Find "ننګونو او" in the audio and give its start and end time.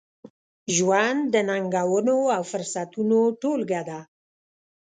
1.49-2.41